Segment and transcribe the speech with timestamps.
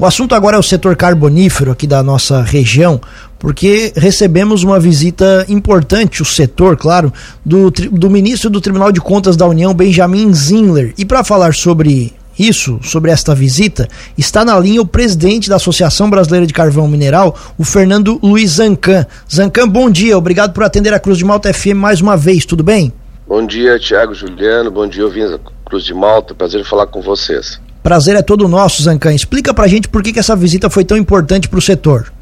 [0.00, 3.00] O assunto agora é o setor carbonífero aqui da nossa região,
[3.36, 7.12] porque recebemos uma visita importante, o setor, claro,
[7.44, 10.94] do, do ministro do Tribunal de Contas da União, Benjamin Zinler.
[10.96, 16.08] E para falar sobre isso, sobre esta visita, está na linha o presidente da Associação
[16.08, 19.04] Brasileira de Carvão Mineral, o Fernando Luiz Zancan.
[19.28, 22.62] Zancan, bom dia, obrigado por atender a Cruz de Malta FM mais uma vez, tudo
[22.62, 22.92] bem?
[23.26, 25.36] Bom dia, Tiago Juliano, bom dia, ouvintes
[25.66, 27.60] Cruz de Malta, prazer falar com vocês.
[27.88, 29.14] Prazer é todo nosso, Zancan.
[29.14, 32.12] Explica pra gente por que, que essa visita foi tão importante para o setor.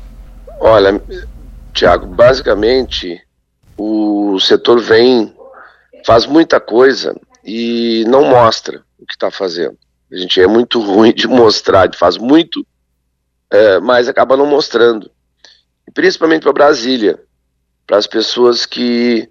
[0.61, 1.03] Olha,
[1.75, 3.21] Tiago, basicamente
[3.77, 5.35] o setor vem,
[6.05, 9.77] faz muita coisa e não mostra o que está fazendo.
[10.13, 12.65] A gente é muito ruim de mostrar, faz muito,
[13.51, 15.11] é, mas acaba não mostrando.
[15.89, 17.19] E principalmente para Brasília,
[17.85, 19.29] para as pessoas que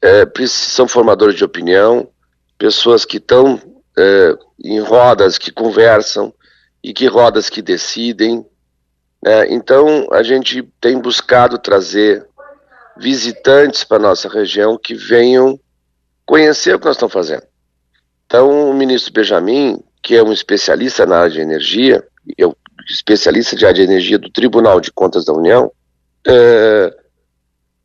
[0.00, 2.08] é, são formadores de opinião,
[2.56, 6.32] pessoas que estão é, em rodas que conversam
[6.82, 8.44] e que rodas que decidem.
[9.22, 9.52] Né?
[9.52, 12.26] Então a gente tem buscado trazer
[12.96, 15.58] visitantes para nossa região que venham
[16.24, 17.42] conhecer o que nós estamos fazendo.
[18.26, 22.54] Então o ministro Benjamin que é um especialista na área de energia, é o
[22.86, 25.72] especialista de área de energia do Tribunal de Contas da União,
[26.26, 26.94] é,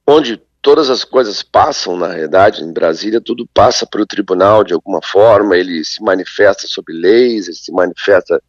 [0.05, 4.73] onde todas as coisas passam, na realidade, em Brasília, tudo passa para o tribunal de
[4.73, 8.41] alguma forma, ele se manifesta sobre leis, ele se manifesta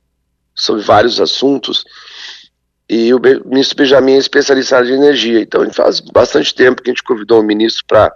[0.55, 1.85] sobre vários assuntos,
[2.89, 7.05] e o ministro Benjamin é especialista de energia, então faz bastante tempo que a gente
[7.05, 8.13] convidou o ministro para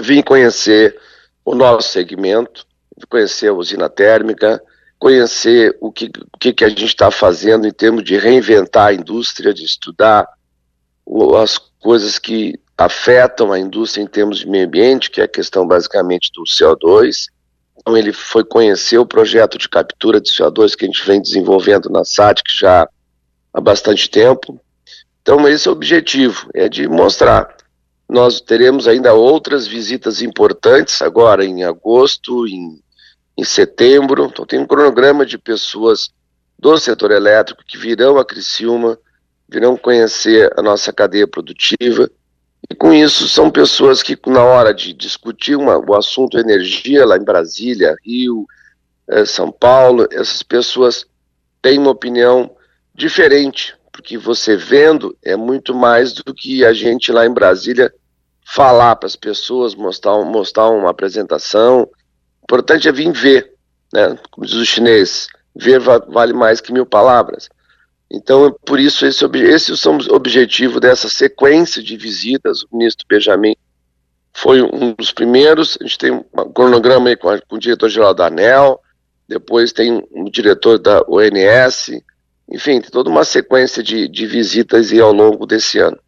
[0.00, 0.98] vir conhecer
[1.44, 2.66] o nosso segmento,
[3.10, 4.62] conhecer a usina térmica,
[4.98, 8.94] conhecer o que, o que, que a gente está fazendo em termos de reinventar a
[8.94, 10.26] indústria, de estudar
[11.36, 15.66] as coisas que afetam a indústria em termos de meio ambiente, que é a questão
[15.66, 17.26] basicamente do CO2.
[17.76, 21.90] Então ele foi conhecer o projeto de captura de CO2 que a gente vem desenvolvendo
[21.90, 22.88] na SATIC já
[23.52, 24.60] há bastante tempo.
[25.20, 27.56] Então esse é o objetivo, é de mostrar
[28.08, 32.80] nós teremos ainda outras visitas importantes agora em agosto, em
[33.38, 34.24] em setembro.
[34.24, 36.10] Então tem um cronograma de pessoas
[36.58, 38.98] do setor elétrico que virão a Criciúma,
[39.48, 42.10] virão conhecer a nossa cadeia produtiva.
[42.70, 47.16] E com isso são pessoas que na hora de discutir uma, o assunto energia lá
[47.16, 48.46] em Brasília, Rio,
[49.08, 51.06] eh, São Paulo, essas pessoas
[51.62, 52.54] têm uma opinião
[52.94, 57.92] diferente, porque você vendo é muito mais do que a gente lá em Brasília
[58.44, 61.88] falar para as pessoas, mostrar, mostrar uma apresentação,
[62.42, 63.52] importante é vir ver,
[63.92, 64.18] né?
[64.30, 67.48] Como diz o chinês, ver vale mais que mil palavras.
[68.10, 72.62] Então, por isso, esse, esse são o objetivo dessa sequência de visitas.
[72.62, 73.54] O ministro Benjamin
[74.32, 75.76] foi um dos primeiros.
[75.80, 76.24] A gente tem um
[76.54, 78.80] cronograma aí com, a, com o diretor-geral da ANEL,
[79.28, 81.90] depois tem um diretor da ONS,
[82.50, 85.98] enfim, tem toda uma sequência de, de visitas aí ao longo desse ano.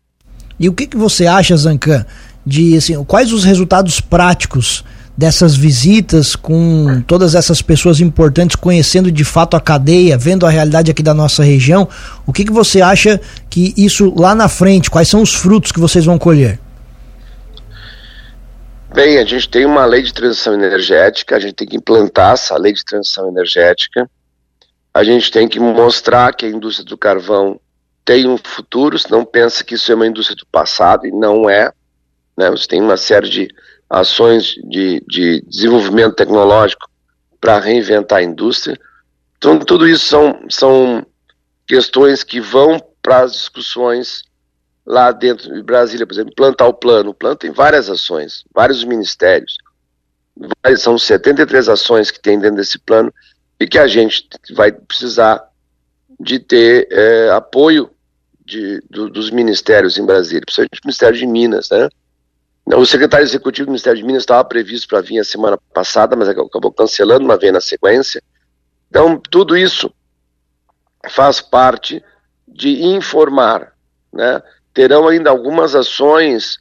[0.58, 2.06] E o que, que você acha, Zancan,
[2.46, 4.84] de assim, quais os resultados práticos
[5.20, 10.90] dessas visitas com todas essas pessoas importantes conhecendo de fato a cadeia, vendo a realidade
[10.90, 11.86] aqui da nossa região,
[12.26, 13.20] o que, que você acha
[13.50, 16.58] que isso lá na frente, quais são os frutos que vocês vão colher?
[18.94, 22.56] Bem, a gente tem uma lei de transição energética, a gente tem que implantar essa
[22.56, 24.08] lei de transição energética,
[24.94, 27.60] a gente tem que mostrar que a indústria do carvão
[28.06, 31.70] tem um futuro, não pensa que isso é uma indústria do passado, e não é.
[32.40, 32.50] Né?
[32.50, 33.48] Você tem uma série de
[33.88, 36.88] ações de, de desenvolvimento tecnológico
[37.38, 38.80] para reinventar a indústria.
[39.36, 41.06] Então, tudo isso são, são
[41.66, 44.22] questões que vão para as discussões
[44.86, 47.10] lá dentro de Brasília, por exemplo, plantar o plano.
[47.10, 49.58] O plano tem várias ações, vários ministérios.
[50.78, 53.12] São 73 ações que tem dentro desse plano
[53.58, 55.46] e que a gente vai precisar
[56.18, 57.90] de ter é, apoio
[58.46, 61.88] de, do, dos ministérios em Brasília, principalmente o Ministério de Minas, né?
[62.76, 66.28] O secretário executivo do Ministério de Minas estava previsto para vir a semana passada, mas
[66.28, 68.22] acabou cancelando, uma vez na sequência.
[68.88, 69.92] Então, tudo isso
[71.08, 72.02] faz parte
[72.46, 73.72] de informar.
[74.12, 74.40] Né?
[74.72, 76.58] Terão ainda algumas ações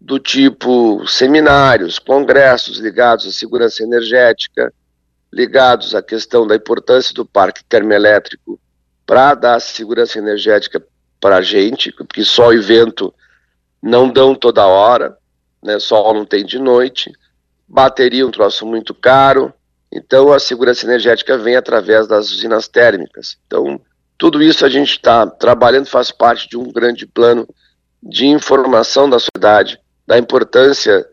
[0.00, 4.72] do tipo seminários, congressos ligados à segurança energética,
[5.32, 8.58] ligados à questão da importância do parque termoelétrico
[9.06, 10.82] para dar segurança energética
[11.20, 13.14] para a gente, porque e vento
[13.80, 15.16] não dão toda hora
[15.62, 15.78] né?
[15.78, 17.12] Sol não tem de noite,
[17.68, 19.52] bateria um troço muito caro,
[19.92, 23.36] então a segurança energética vem através das usinas térmicas.
[23.46, 23.80] Então,
[24.18, 27.46] tudo isso a gente está trabalhando, faz parte de um grande plano
[28.02, 31.06] de informação da sociedade, da importância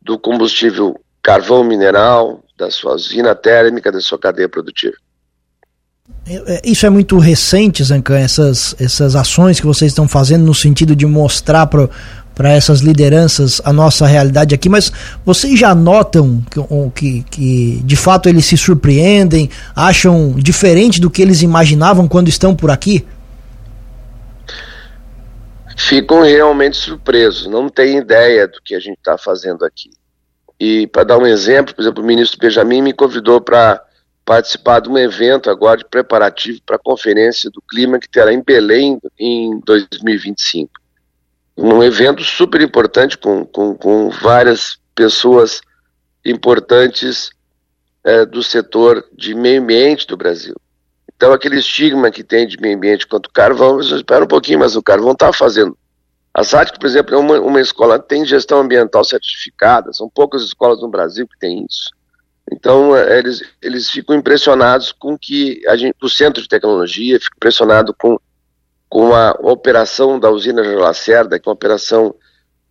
[0.00, 4.94] do combustível carvão mineral, da sua usina térmica, da sua cadeia produtiva.
[6.26, 10.54] É, é, isso é muito recente, Zancan, essas, essas ações que vocês estão fazendo no
[10.54, 11.88] sentido de mostrar para
[12.34, 14.92] para essas lideranças a nossa realidade aqui, mas
[15.24, 16.60] vocês já notam que,
[16.94, 22.54] que, que, de fato eles se surpreendem, acham diferente do que eles imaginavam quando estão
[22.54, 23.06] por aqui?
[25.76, 29.90] Ficam realmente surpresos, não têm ideia do que a gente está fazendo aqui.
[30.58, 33.82] E para dar um exemplo, por exemplo, o ministro Benjamin me convidou para
[34.24, 38.42] participar de um evento agora de preparativo para a Conferência do Clima que terá em
[38.42, 40.83] Belém em 2025
[41.56, 45.60] um evento super importante com, com, com várias pessoas
[46.24, 47.30] importantes
[48.02, 50.54] é, do setor de meio ambiente do Brasil.
[51.16, 54.82] Então, aquele estigma que tem de meio ambiente quanto carvão, espera um pouquinho, mas o
[54.82, 55.76] carvão está fazendo.
[56.32, 60.42] A SATIC, por exemplo, é uma, uma escola que tem gestão ambiental certificada, são poucas
[60.42, 61.90] escolas no Brasil que têm isso.
[62.52, 67.36] Então, é, eles, eles ficam impressionados com que a gente, o Centro de Tecnologia fica
[67.36, 68.18] impressionado com
[68.94, 72.14] com a operação da usina de Lacerda, que é uma operação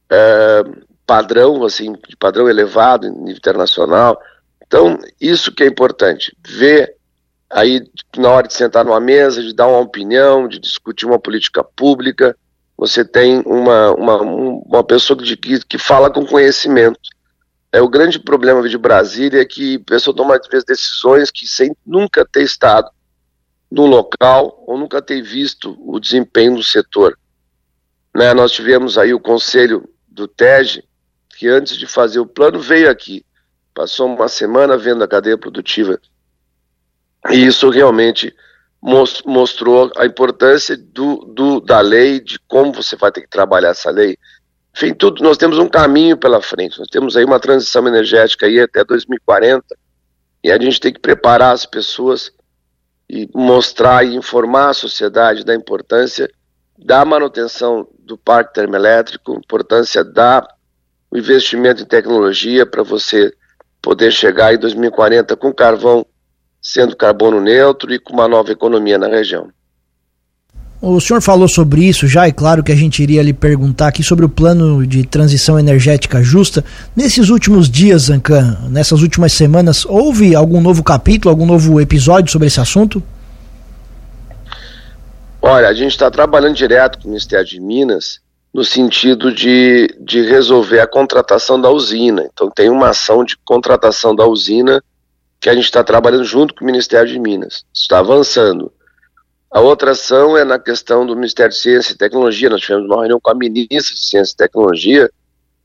[0.10, 0.64] é,
[1.06, 4.18] padrão, assim, de padrão elevado nível internacional.
[4.66, 6.96] Então, isso que é importante, ver
[7.50, 7.86] aí
[8.16, 12.38] na hora de sentar numa mesa, de dar uma opinião, de discutir uma política pública,
[12.78, 17.02] você tem uma, uma, uma pessoa que, que fala com conhecimento.
[17.70, 21.46] É, o grande problema de Brasília é que a pessoa toma às vezes decisões que
[21.46, 22.90] sem nunca ter estado
[23.74, 27.18] no local ou nunca ter visto o desempenho do setor.
[28.16, 30.84] Né, nós tivemos aí o conselho do TEG,
[31.36, 33.26] que antes de fazer o plano veio aqui,
[33.74, 36.00] passou uma semana vendo a cadeia produtiva,
[37.32, 38.36] e isso realmente
[39.26, 43.90] mostrou a importância do, do, da lei, de como você vai ter que trabalhar essa
[43.90, 44.18] lei.
[44.76, 48.60] Enfim, tudo, nós temos um caminho pela frente, nós temos aí uma transição energética aí
[48.60, 49.66] até 2040,
[50.44, 52.32] e a gente tem que preparar as pessoas
[53.10, 56.30] e mostrar e informar a sociedade da importância
[56.78, 60.48] da manutenção do parque termoelétrico, importância da
[61.12, 63.32] o investimento em tecnologia para você
[63.80, 66.04] poder chegar em 2040 com carvão
[66.60, 69.52] sendo carbono neutro e com uma nova economia na região.
[70.86, 74.04] O senhor falou sobre isso já, e claro que a gente iria lhe perguntar aqui
[74.04, 76.62] sobre o plano de transição energética justa.
[76.94, 82.50] Nesses últimos dias, Zancan, nessas últimas semanas, houve algum novo capítulo, algum novo episódio sobre
[82.50, 83.02] esse assunto?
[85.42, 88.20] Olha, a gente está trabalhando direto com o Ministério de Minas
[88.54, 92.28] no sentido de, de resolver a contratação da usina.
[92.34, 94.84] Então, tem uma ação de contratação da usina
[95.40, 97.64] que a gente está trabalhando junto com o Ministério de Minas.
[97.74, 98.70] Está avançando.
[99.54, 102.50] A outra ação é na questão do Ministério de Ciência e Tecnologia.
[102.50, 105.12] Nós tivemos uma reunião com a ministra de Ciência e Tecnologia,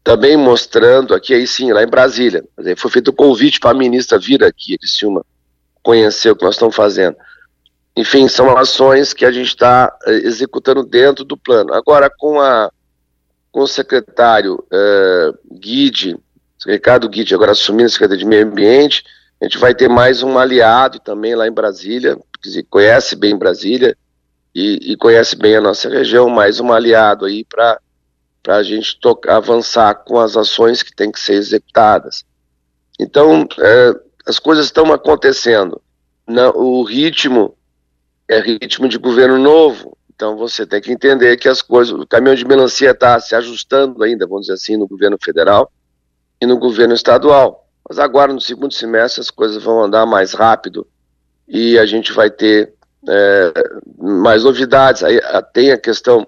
[0.04, 2.44] também mostrando aqui, aí sim, lá em Brasília.
[2.76, 5.24] Foi feito o um convite para a ministra vir aqui, Silma,
[5.82, 7.16] conhecer o que nós estamos fazendo.
[7.96, 11.72] Enfim, são ações que a gente está eh, executando dentro do plano.
[11.72, 12.70] Agora, com, a,
[13.50, 16.18] com o secretário eh, Guide,
[16.66, 19.02] Ricardo Guide, agora assumindo a Secretaria de Meio Ambiente,
[19.40, 23.96] a gente vai ter mais um aliado também lá em Brasília, que conhece bem Brasília
[24.54, 27.78] e, e conhece bem a nossa região, mais um aliado aí para
[28.48, 28.98] a gente
[29.28, 32.24] avançar com as ações que têm que ser executadas.
[32.98, 33.94] Então, é,
[34.26, 35.80] as coisas estão acontecendo.
[36.26, 37.56] Na, o ritmo
[38.28, 42.34] é ritmo de governo novo, então você tem que entender que as coisas, o caminhão
[42.34, 45.70] de melancia está se ajustando ainda, vamos dizer assim, no governo federal
[46.40, 47.66] e no governo estadual.
[47.88, 50.86] Mas agora, no segundo semestre, as coisas vão andar mais rápido
[51.48, 52.74] e a gente vai ter
[53.08, 53.52] é,
[53.98, 55.02] mais novidades.
[55.02, 55.18] Aí
[55.52, 56.26] tem a questão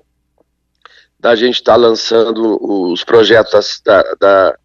[1.18, 4.58] da gente estar tá lançando os projetos da, da,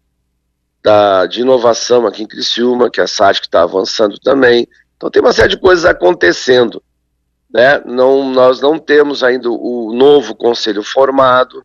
[0.82, 4.66] da, de inovação aqui em Criciúma, que a SAT está avançando também.
[4.96, 6.82] Então tem uma série de coisas acontecendo.
[7.52, 7.80] Né?
[7.84, 11.62] Não, nós não temos ainda o novo conselho formado,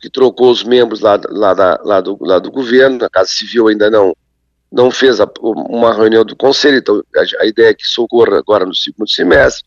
[0.00, 3.68] que trocou os membros lá, lá, da, lá, do, lá do governo, a Casa Civil
[3.68, 4.12] ainda não,
[4.72, 8.38] não fez a, uma reunião do conselho, então a, a, ideia é que isso ocorra
[8.38, 9.64] agora no segundo semestre.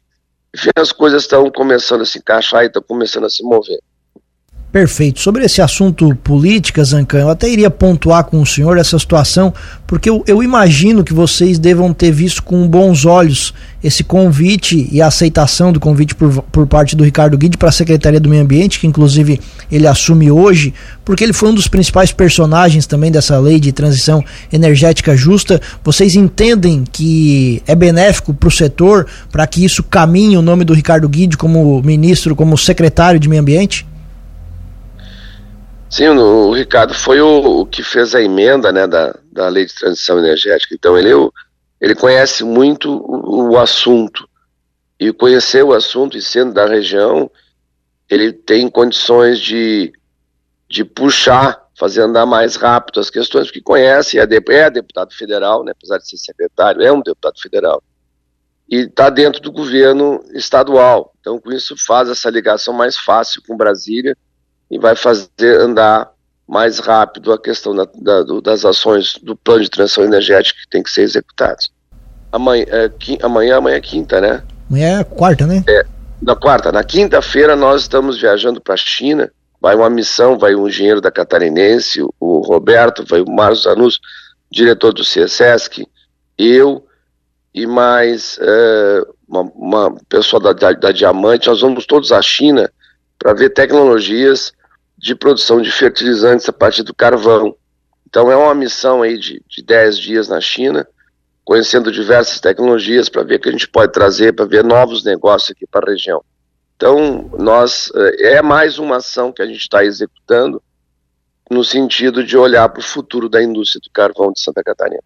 [0.54, 3.80] Enfim, as coisas estão começando a se encaixar e estão começando a se mover.
[4.76, 5.22] Perfeito.
[5.22, 9.54] Sobre esse assunto política, Zancan, eu até iria pontuar com o senhor essa situação,
[9.88, 15.02] porque eu, eu, imagino que vocês devam ter visto com bons olhos esse convite e
[15.02, 18.42] a aceitação do convite por, por parte do Ricardo Guide para a Secretaria do Meio
[18.42, 19.40] Ambiente, que inclusive
[19.72, 20.74] ele assume hoje,
[21.06, 25.62] porque ele foi um dos principais personagens também dessa lei de transição energética justa.
[25.86, 30.74] Vocês entendem que é benéfico para o setor, para que isso caminhe o nome do
[30.74, 33.86] Ricardo Guide como ministro, como secretário de Meio Ambiente?
[35.96, 39.74] Sim, o, Ricardo foi o, o, que fez a emenda né, da, da lei de
[39.74, 40.76] transição energética.
[40.76, 41.12] Então ele,
[41.80, 44.28] ele conhece muito o, o assunto.
[45.00, 47.32] e conhecer o assunto e sendo da região,
[48.10, 49.94] ele tem condições de,
[50.70, 55.72] de puxar, fazer andar mais rápido as questões, porque conhece, é, é deputado federal, né,
[55.72, 57.82] apesar de ser secretário, é um deputado federal,
[58.70, 61.14] e está dentro do governo estadual.
[61.22, 64.14] Então, com isso, faz essa ligação mais fácil com Brasília
[64.70, 66.12] e vai fazer andar
[66.48, 70.70] mais rápido a questão da, da, do, das ações do plano de transição energética que
[70.70, 71.72] tem que ser executados.
[72.32, 72.92] Amanhã, é,
[73.24, 74.44] amanhã, amanhã é quinta, né?
[74.70, 75.64] Amanhã é quarta, né?
[75.68, 75.86] É,
[76.22, 76.72] na quarta.
[76.72, 79.32] Na quinta-feira nós estamos viajando para a China.
[79.60, 84.00] Vai uma missão, vai um engenheiro da Catarinense, o Roberto, vai o Marcos Zanus,
[84.52, 85.88] diretor do CSESC,
[86.38, 86.86] eu
[87.54, 91.48] e mais é, uma, uma, pessoa da, da, da Diamante.
[91.48, 92.70] Nós vamos todos à China
[93.18, 94.54] para ver tecnologias
[94.98, 97.56] de produção de fertilizantes a partir do carvão.
[98.08, 100.88] Então é uma missão aí de, de 10 dias na China,
[101.44, 105.52] conhecendo diversas tecnologias para ver o que a gente pode trazer, para ver novos negócios
[105.52, 106.24] aqui para a região.
[106.76, 110.62] Então, nós eh, é mais uma ação que a gente está executando
[111.50, 115.04] no sentido de olhar para o futuro da indústria do carvão de Santa Catarina.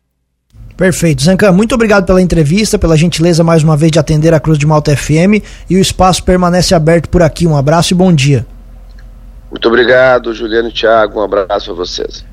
[0.80, 1.22] Perfeito.
[1.22, 4.66] Zancan, muito obrigado pela entrevista, pela gentileza mais uma vez de atender a Cruz de
[4.66, 7.46] Malta FM e o espaço permanece aberto por aqui.
[7.46, 8.48] Um abraço e bom dia.
[9.52, 11.20] Muito obrigado, Juliano e Thiago.
[11.20, 12.24] Um abraço a vocês.